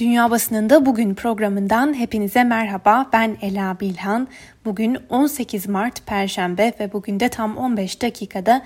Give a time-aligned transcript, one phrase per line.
[0.00, 3.06] Dünya Basınında Bugün programından hepinize merhaba.
[3.12, 4.28] Ben Ela Bilhan.
[4.64, 8.62] Bugün 18 Mart Perşembe ve bugün de tam 15 dakikada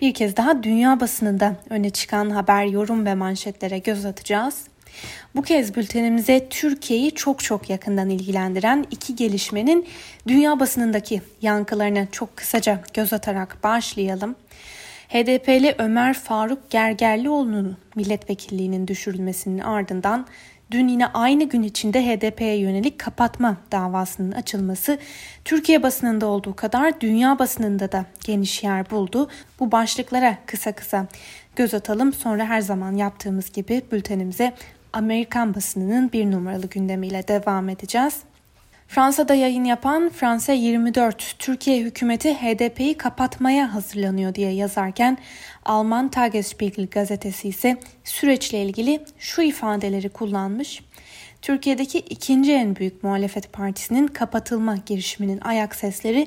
[0.00, 4.64] bir kez daha dünya basınında öne çıkan haber, yorum ve manşetlere göz atacağız.
[5.34, 9.86] Bu kez bültenimize Türkiye'yi çok çok yakından ilgilendiren iki gelişmenin
[10.28, 14.36] dünya basınındaki yankılarına çok kısaca göz atarak başlayalım.
[15.08, 20.26] HDP'li Ömer Faruk Gergerlioğlu'nun milletvekilliğinin düşürülmesinin ardından
[20.70, 24.98] dün yine aynı gün içinde HDP'ye yönelik kapatma davasının açılması
[25.44, 29.28] Türkiye basınında olduğu kadar dünya basınında da geniş yer buldu.
[29.60, 31.06] Bu başlıklara kısa kısa
[31.56, 32.12] göz atalım.
[32.12, 34.52] Sonra her zaman yaptığımız gibi bültenimize
[34.92, 38.22] Amerikan basınının bir numaralı gündemiyle devam edeceğiz.
[38.88, 45.18] Fransa'da yayın yapan Fransa 24 Türkiye hükümeti HDP'yi kapatmaya hazırlanıyor diye yazarken
[45.64, 50.82] Alman Tagesspiegel gazetesi ise süreçle ilgili şu ifadeleri kullanmış.
[51.42, 56.26] Türkiye'deki ikinci en büyük muhalefet partisinin kapatılma girişiminin ayak sesleri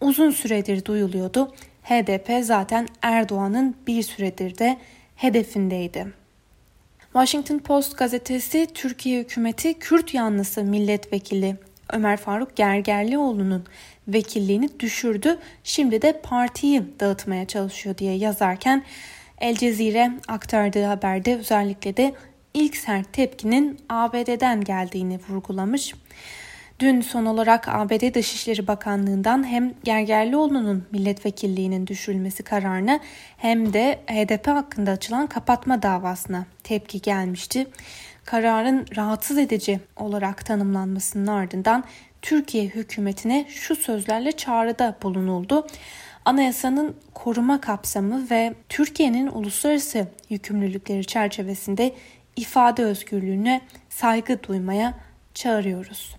[0.00, 1.54] uzun süredir duyuluyordu.
[1.82, 4.78] HDP zaten Erdoğan'ın bir süredir de
[5.16, 6.06] hedefindeydi.
[7.12, 11.56] Washington Post gazetesi Türkiye hükümeti Kürt yanlısı milletvekili
[11.92, 13.64] Ömer Faruk Gergerlioğlu'nun
[14.08, 15.38] vekilliğini düşürdü.
[15.64, 18.84] Şimdi de partiyi dağıtmaya çalışıyor diye yazarken
[19.38, 22.14] El Cezire aktardığı haberde özellikle de
[22.54, 25.94] ilk sert tepkinin ABD'den geldiğini vurgulamış.
[26.80, 33.00] Dün son olarak ABD Dışişleri Bakanlığı'ndan hem Gergerlioğlu'nun milletvekilliğinin düşürülmesi kararına
[33.36, 37.66] hem de HDP hakkında açılan kapatma davasına tepki gelmişti
[38.24, 41.84] kararın rahatsız edici olarak tanımlanmasının ardından
[42.22, 45.66] Türkiye hükümetine şu sözlerle çağrıda bulunuldu.
[46.24, 51.94] Anayasanın koruma kapsamı ve Türkiye'nin uluslararası yükümlülükleri çerçevesinde
[52.36, 54.94] ifade özgürlüğüne saygı duymaya
[55.34, 56.16] çağırıyoruz.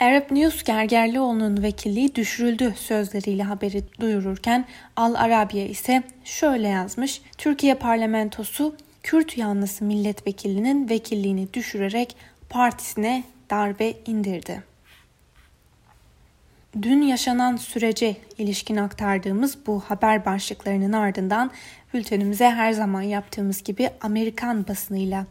[0.00, 4.64] Arab News Gergerlioğlu'nun vekilliği düşürüldü sözleriyle haberi duyururken
[4.96, 7.22] Al Arabiya ise şöyle yazmış.
[7.38, 12.16] Türkiye parlamentosu Kürt yanlısı milletvekilinin vekilliğini düşürerek
[12.48, 14.62] partisine darbe indirdi.
[16.82, 21.50] Dün yaşanan sürece ilişkin aktardığımız bu haber başlıklarının ardından
[21.94, 25.26] bültenimize her zaman yaptığımız gibi Amerikan basınıyla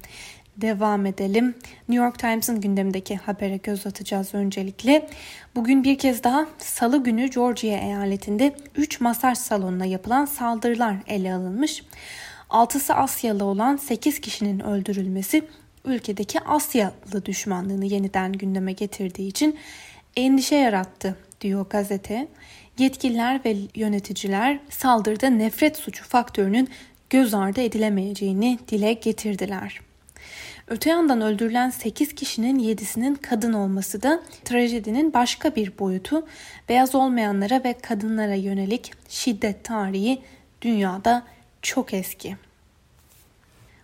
[0.58, 1.56] devam edelim.
[1.90, 5.10] New York Times'ın gündemindeki habere göz atacağız öncelikle.
[5.56, 11.84] Bugün bir kez daha salı günü Georgia eyaletinde 3 masaj salonuna yapılan saldırılar ele alınmış.
[12.54, 15.44] 6'sı Asyalı olan 8 kişinin öldürülmesi
[15.86, 19.60] ülkedeki Asyalı düşmanlığını yeniden gündeme getirdiği için
[20.16, 22.28] endişe yarattı diyor gazete.
[22.78, 26.70] Yetkililer ve yöneticiler saldırıda nefret suçu faktörünün
[27.10, 29.82] göz ardı edilemeyeceğini dile getirdiler.
[30.68, 36.28] Öte yandan öldürülen 8 kişinin 7'sinin kadın olması da trajedinin başka bir boyutu.
[36.70, 40.22] Beyaz olmayanlara ve kadınlara yönelik şiddet tarihi
[40.62, 41.24] dünyada
[41.64, 42.36] çok eski.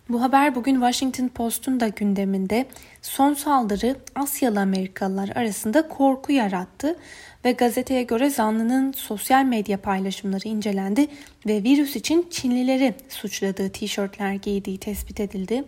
[0.08, 2.66] Bu haber bugün Washington Post'un da gündeminde
[3.02, 6.96] son saldırı Asyalı Amerikalılar arasında korku yarattı
[7.44, 11.06] ve gazeteye göre zanlının sosyal medya paylaşımları incelendi
[11.46, 15.64] ve virüs için Çinlileri suçladığı tişörtler giydiği tespit edildi.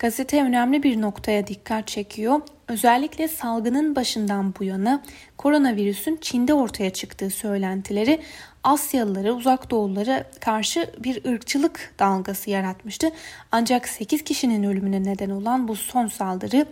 [0.00, 2.40] Gazete önemli bir noktaya dikkat çekiyor.
[2.68, 5.02] Özellikle salgının başından bu yana
[5.36, 8.20] koronavirüsün Çin'de ortaya çıktığı söylentileri
[8.64, 13.10] Asyalılara, uzak doğullara karşı bir ırkçılık dalgası yaratmıştı.
[13.52, 16.66] Ancak 8 kişinin ölümüne neden olan bu son saldırı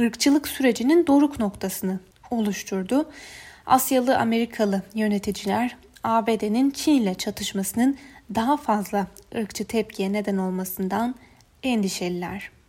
[0.00, 3.10] ırkçılık sürecinin doruk noktasını oluşturdu.
[3.66, 7.96] Asyalı Amerikalı yöneticiler ABD'nin Çin ile çatışmasının
[8.34, 11.14] daha fazla ırkçı tepkiye neden olmasından
[11.62, 12.59] endişeliler.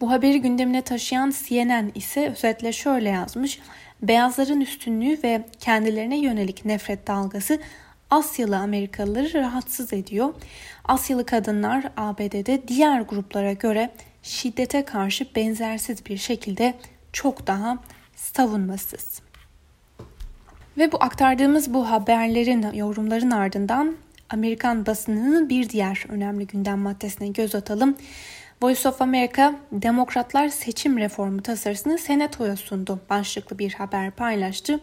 [0.00, 3.60] Bu haberi gündemine taşıyan CNN ise özetle şöyle yazmış.
[4.02, 7.58] Beyazların üstünlüğü ve kendilerine yönelik nefret dalgası
[8.10, 10.34] Asyalı Amerikalıları rahatsız ediyor.
[10.84, 13.90] Asyalı kadınlar ABD'de diğer gruplara göre
[14.22, 16.74] şiddete karşı benzersiz bir şekilde
[17.12, 17.78] çok daha
[18.16, 19.20] savunmasız.
[20.78, 23.96] Ve bu aktardığımız bu haberlerin, yorumların ardından
[24.30, 27.96] Amerikan basınının bir diğer önemli gündem maddesine göz atalım.
[28.62, 34.80] Voice of America, Demokratlar seçim reformu tasarısını Senato'ya sundu başlıklı bir haber paylaştı.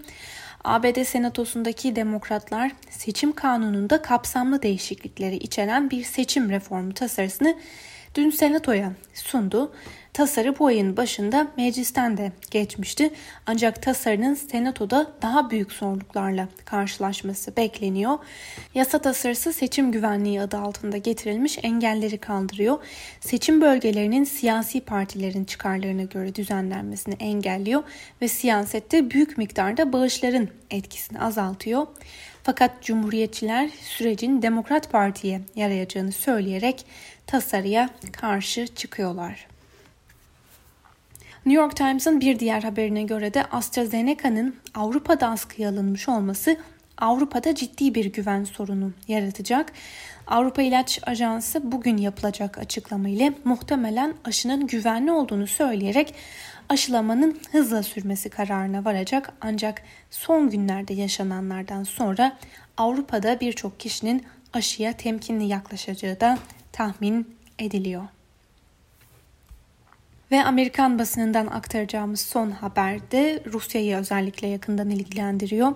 [0.64, 7.56] ABD Senatosu'ndaki demokratlar seçim kanununda kapsamlı değişiklikleri içeren bir seçim reformu tasarısını
[8.16, 9.72] dün senatoya sundu.
[10.18, 13.10] Tasarı bu ayın başında meclisten de geçmişti.
[13.46, 18.18] Ancak tasarının senatoda daha büyük zorluklarla karşılaşması bekleniyor.
[18.76, 22.78] Yasa tasarısı seçim güvenliği adı altında getirilmiş engelleri kaldırıyor.
[23.20, 27.84] Seçim bölgelerinin siyasi partilerin çıkarlarına göre düzenlenmesini engelliyor
[28.22, 31.88] ve siyasette büyük miktarda bağışların etkisini azaltıyor.
[32.48, 36.86] Fakat Cumhuriyetçiler sürecin Demokrat Parti'ye yarayacağını söyleyerek
[37.26, 39.48] tasarıya karşı çıkıyorlar.
[41.46, 46.58] New York Times'ın bir diğer haberine göre de AstraZeneca'nın Avrupa'da askıya alınmış olması
[46.98, 49.74] Avrupa'da ciddi bir güven sorunu yaratacak.
[50.28, 56.14] Avrupa İlaç Ajansı bugün yapılacak açıklama ile muhtemelen aşının güvenli olduğunu söyleyerek
[56.70, 59.82] aşılamanın hızla sürmesi kararına varacak ancak
[60.12, 62.38] son günlerde yaşananlardan sonra
[62.78, 66.38] Avrupa'da birçok kişinin aşıya temkinli yaklaşacağı da
[66.72, 68.04] tahmin ediliyor.
[70.32, 75.74] Ve Amerikan basınından aktaracağımız son haberde Rusya'yı özellikle yakından ilgilendiriyor.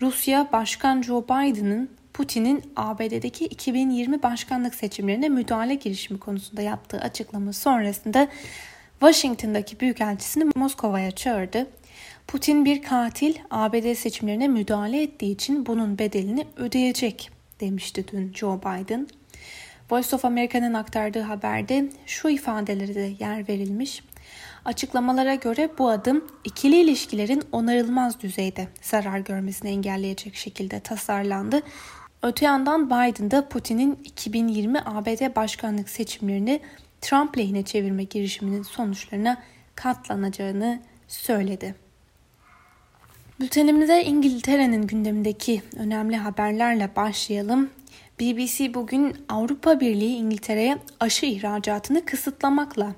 [0.00, 8.28] Rusya Başkan Joe Biden'ın Putin'in ABD'deki 2020 başkanlık seçimlerine müdahale girişimi konusunda yaptığı açıklama sonrasında
[9.02, 11.66] Washington'daki büyükelçisini Moskova'ya çağırdı.
[12.26, 19.08] Putin bir katil ABD seçimlerine müdahale ettiği için bunun bedelini ödeyecek demişti dün Joe Biden.
[19.90, 24.02] Voice of America'nın aktardığı haberde şu ifadeleri de yer verilmiş.
[24.64, 31.62] Açıklamalara göre bu adım ikili ilişkilerin onarılmaz düzeyde zarar görmesini engelleyecek şekilde tasarlandı.
[32.22, 36.60] Öte yandan Biden da Putin'in 2020 ABD başkanlık seçimlerini
[37.02, 39.42] Trump lehine çevirme girişiminin sonuçlarına
[39.74, 41.74] katlanacağını söyledi.
[43.40, 47.70] Bültenimize İngiltere'nin gündemindeki önemli haberlerle başlayalım.
[48.20, 52.94] BBC bugün Avrupa Birliği İngiltere'ye aşı ihracatını kısıtlamakla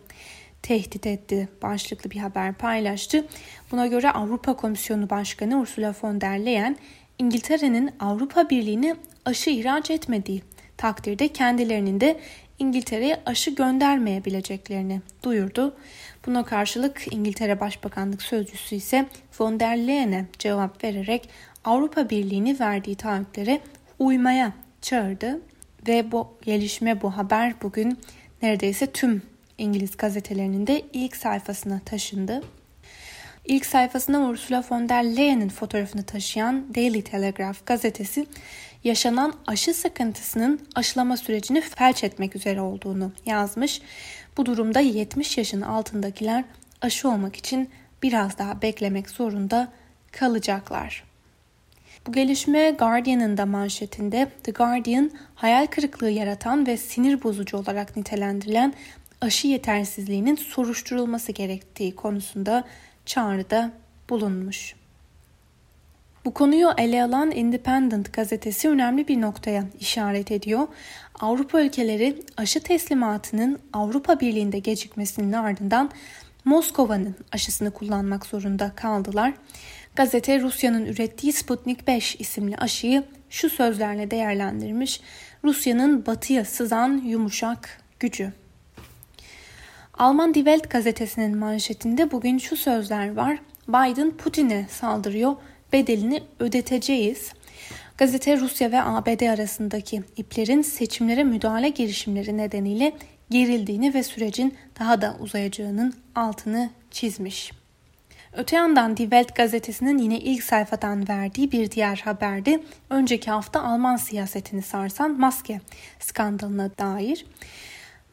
[0.63, 3.27] tehdit etti başlıklı bir haber paylaştı.
[3.71, 6.77] Buna göre Avrupa Komisyonu Başkanı Ursula von der Leyen
[7.19, 10.43] İngiltere'nin Avrupa Birliği'ne aşı ihraç etmediği
[10.77, 12.21] takdirde kendilerinin de
[12.59, 15.77] İngiltere'ye aşı göndermeyebileceklerini duyurdu.
[16.27, 19.07] Buna karşılık İngiltere Başbakanlık Sözcüsü ise
[19.39, 21.29] von der Leyen'e cevap vererek
[21.65, 23.61] Avrupa Birliği'ni verdiği taahhütlere
[23.99, 24.53] uymaya
[24.83, 25.41] çağırdı
[25.89, 27.99] ve bu gelişme bu haber bugün
[28.43, 29.23] neredeyse tüm
[29.59, 32.43] İngiliz gazetelerinin de ilk sayfasına taşındı.
[33.45, 38.27] İlk sayfasına Ursula von der Leyen'in fotoğrafını taşıyan Daily Telegraph gazetesi
[38.85, 43.81] yaşanan aşı sıkıntısının aşılama sürecini felç etmek üzere olduğunu yazmış.
[44.37, 46.45] Bu durumda 70 yaşın altındakiler
[46.83, 47.71] aşı olmak için
[48.03, 49.73] biraz daha beklemek zorunda
[50.13, 51.05] kalacaklar.
[52.07, 58.75] Bu gelişme Guardian'ın da manşetinde The Guardian hayal kırıklığı yaratan ve sinir bozucu olarak nitelendirilen
[59.21, 62.65] aşı yetersizliğinin soruşturulması gerektiği konusunda
[63.07, 63.73] çağrıda
[64.11, 64.75] bulunmuş.
[66.25, 70.69] Bu konuyu ele alan Independent gazetesi önemli bir noktaya işaret ediyor.
[71.21, 75.91] Avrupa ülkeleri aşı teslimatının Avrupa Birliği'nde gecikmesinin ardından
[76.45, 79.35] Moskova'nın aşısını kullanmak zorunda kaldılar.
[79.97, 85.01] Gazete Rusya'nın ürettiği Sputnik 5 isimli aşıyı şu sözlerle değerlendirmiş.
[85.45, 88.33] Rusya'nın batıya sızan yumuşak gücü.
[89.99, 93.39] Alman Die Welt gazetesinin manşetinde bugün şu sözler var.
[93.69, 95.37] Biden Putin'e saldırıyor,
[95.73, 97.33] bedelini ödeteceğiz.
[97.99, 102.93] Gazete Rusya ve ABD arasındaki iplerin seçimlere müdahale girişimleri nedeniyle
[103.31, 107.53] gerildiğini ve sürecin daha da uzayacağının altını çizmiş.
[108.37, 113.97] Öte yandan Die Welt gazetesinin yine ilk sayfadan verdiği bir diğer haberde önceki hafta Alman
[113.97, 115.61] siyasetini sarsan maske
[116.01, 117.27] skandalına dair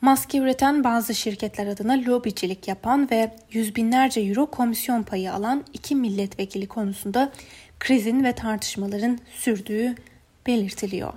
[0.01, 5.95] Maske üreten bazı şirketler adına lobicilik yapan ve yüz binlerce euro komisyon payı alan iki
[5.95, 7.31] milletvekili konusunda
[7.79, 9.95] krizin ve tartışmaların sürdüğü
[10.47, 11.13] belirtiliyor.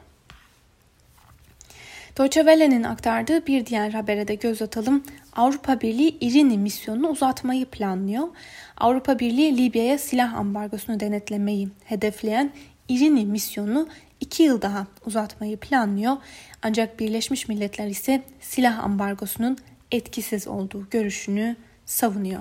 [2.19, 5.03] Deutsche Welle'nin aktardığı bir diğer habere de göz atalım.
[5.33, 8.29] Avrupa Birliği İrini misyonunu uzatmayı planlıyor.
[8.77, 12.53] Avrupa Birliği Libya'ya silah ambargosunu denetlemeyi hedefleyen
[12.89, 13.89] İrini misyonu
[14.25, 16.17] 2 yıl daha uzatmayı planlıyor.
[16.63, 19.59] Ancak Birleşmiş Milletler ise silah ambargosunun
[19.91, 22.41] etkisiz olduğu görüşünü savunuyor.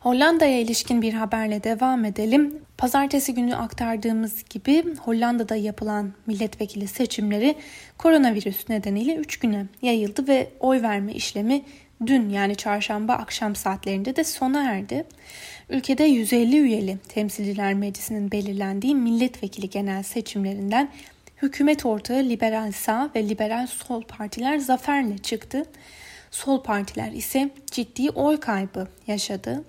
[0.00, 2.58] Hollanda'ya ilişkin bir haberle devam edelim.
[2.78, 7.54] Pazartesi günü aktardığımız gibi Hollanda'da yapılan milletvekili seçimleri
[7.98, 11.62] koronavirüs nedeniyle 3 güne yayıldı ve oy verme işlemi
[12.06, 15.04] dün yani çarşamba akşam saatlerinde de sona erdi.
[15.70, 20.90] Ülkede 150 üyeli Temsilciler Meclisi'nin belirlendiği milletvekili genel seçimlerinden
[21.42, 25.64] hükümet ortağı liberal sağ ve liberal sol partiler zaferle çıktı.
[26.30, 29.64] Sol partiler ise ciddi oy kaybı yaşadı.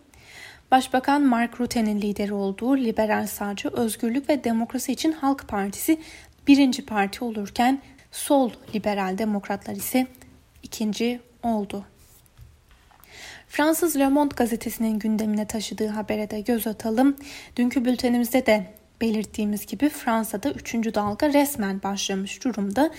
[0.71, 5.99] Başbakan Mark Rutte'nin lideri olduğu liberal sağcı Özgürlük ve Demokrasi için Halk Partisi
[6.47, 10.07] birinci parti olurken sol liberal demokratlar ise
[10.63, 11.85] ikinci oldu.
[13.47, 17.15] Fransız Le Monde gazetesinin gündemine taşıdığı habere de göz atalım.
[17.55, 20.73] Dünkü bültenimizde de belirttiğimiz gibi Fransa'da 3.
[20.73, 22.89] dalga resmen başlamış durumda.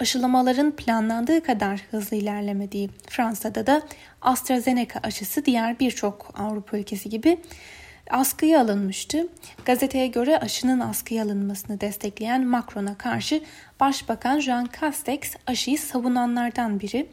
[0.00, 3.82] Aşılamaların planlandığı kadar hızlı ilerlemediği Fransa'da da
[4.22, 7.38] AstraZeneca aşısı diğer birçok Avrupa ülkesi gibi
[8.10, 9.26] askıya alınmıştı.
[9.64, 13.42] Gazeteye göre aşının askıya alınmasını destekleyen Macron'a karşı
[13.80, 17.06] Başbakan Jean Castex aşıyı savunanlardan biri.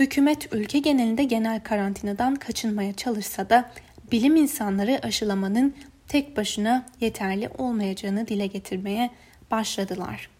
[0.00, 3.70] Hükümet ülke genelinde genel karantinadan kaçınmaya çalışsa da
[4.12, 5.74] bilim insanları aşılamanın
[6.08, 9.10] tek başına yeterli olmayacağını dile getirmeye
[9.50, 10.30] başladılar.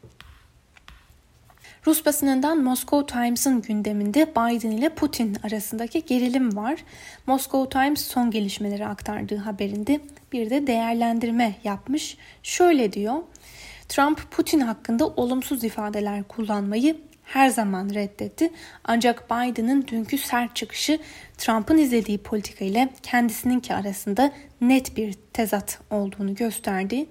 [1.87, 6.85] Rus basınından Moscow Times'ın gündeminde Biden ile Putin arasındaki gerilim var.
[7.27, 10.01] Moscow Times son gelişmeleri aktardığı haberinde
[10.33, 12.17] bir de değerlendirme yapmış.
[12.43, 13.17] Şöyle diyor.
[13.89, 16.97] Trump Putin hakkında olumsuz ifadeler kullanmayı
[17.33, 18.51] her zaman reddetti.
[18.85, 20.99] Ancak Biden'ın dünkü sert çıkışı
[21.39, 27.07] Trump'ın izlediği politika ile kendisininki arasında net bir tezat olduğunu gösterdi.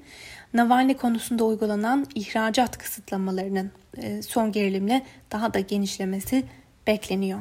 [0.53, 6.43] Navalny konusunda uygulanan ihracat kısıtlamalarının e, son gerilimle daha da genişlemesi
[6.88, 7.39] bekleniyor.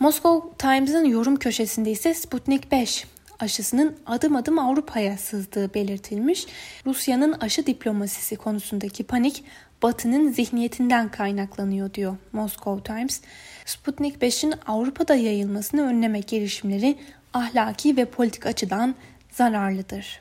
[0.00, 3.06] Moscow Times'ın yorum köşesinde ise Sputnik 5
[3.40, 6.46] aşısının adım adım Avrupa'ya sızdığı belirtilmiş.
[6.86, 9.44] Rusya'nın aşı diplomasisi konusundaki panik
[9.82, 13.20] Batı'nın zihniyetinden kaynaklanıyor diyor Moscow Times.
[13.64, 16.98] Sputnik 5'in Avrupa'da yayılmasını önleme girişimleri
[17.34, 18.94] ahlaki ve politik açıdan
[19.30, 20.20] zararlıdır.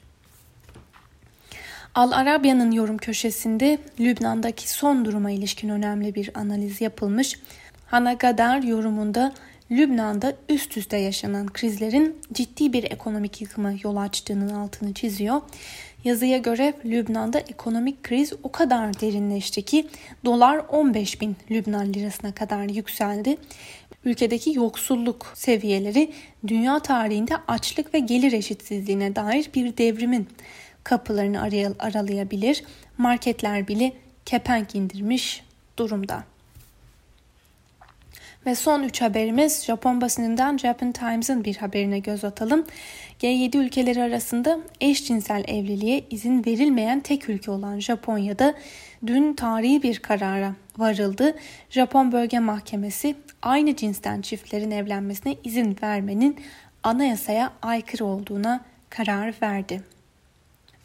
[1.96, 7.40] Al Arabya'nın yorum köşesinde Lübnan'daki son duruma ilişkin önemli bir analiz yapılmış.
[7.88, 9.34] Hana Gadar yorumunda
[9.72, 15.42] Lübnan'da üst üste yaşanan krizlerin ciddi bir ekonomik yıkıma yol açtığının altını çiziyor.
[16.04, 19.88] Yazıya göre Lübnan'da ekonomik kriz o kadar derinleşti ki
[20.26, 23.38] dolar 15 bin Lübnan lirasına kadar yükseldi.
[24.06, 26.12] Ülkedeki yoksulluk seviyeleri
[26.48, 30.28] dünya tarihinde açlık ve gelir eşitsizliğine dair bir devrimin
[30.84, 31.42] kapılarını
[31.80, 32.64] aralayabilir.
[32.98, 33.94] Marketler bile
[34.26, 35.44] kepenk indirmiş
[35.78, 36.37] durumda.
[38.48, 42.66] Ve son üç haberimiz Japon basınından Japan Times'ın bir haberine göz atalım.
[43.20, 48.54] G7 ülkeleri arasında eşcinsel evliliğe izin verilmeyen tek ülke olan Japonya'da
[49.08, 51.36] dün tarihi bir karara varıldı.
[51.70, 56.38] Japon Bölge Mahkemesi aynı cinsten çiftlerin evlenmesine izin vermenin
[56.84, 59.97] anayasaya aykırı olduğuna karar verdi.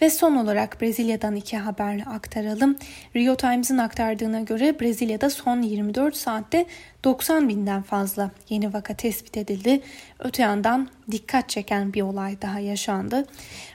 [0.03, 2.77] Ve son olarak Brezilya'dan iki haber aktaralım.
[3.17, 6.67] Rio Times'ın aktardığına göre Brezilya'da son 24 saatte
[7.05, 9.81] 90 binden fazla yeni vaka tespit edildi.
[10.19, 13.27] Öte yandan dikkat çeken bir olay daha yaşandı.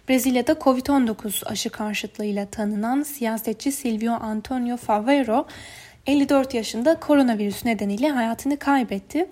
[0.10, 5.48] Brezilya'da Covid-19 aşı karşıtlığıyla tanınan siyasetçi Silvio Antonio Favero
[6.08, 9.30] 54 yaşında koronavirüs nedeniyle hayatını kaybetti.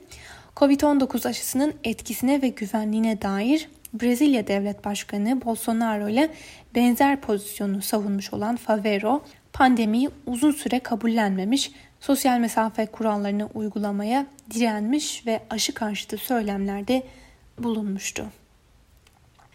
[0.55, 3.69] Covid-19 aşısının etkisine ve güvenliğine dair
[4.01, 6.29] Brezilya Devlet Başkanı Bolsonaro ile
[6.75, 9.23] benzer pozisyonu savunmuş olan Favero,
[9.53, 17.03] pandemiyi uzun süre kabullenmemiş, sosyal mesafe kurallarını uygulamaya direnmiş ve aşı karşıtı söylemlerde
[17.59, 18.25] bulunmuştu.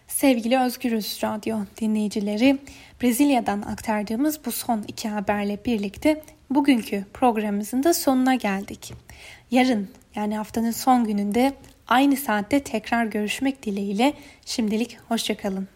[0.09, 2.59] Sevgili Özgürüz Radyo dinleyicileri,
[3.03, 8.93] Brezilya'dan aktardığımız bu son iki haberle birlikte bugünkü programımızın da sonuna geldik.
[9.51, 11.53] Yarın yani haftanın son gününde
[11.91, 14.13] aynı saatte tekrar görüşmek dileğiyle
[14.47, 15.69] şimdilik hoşçakalın.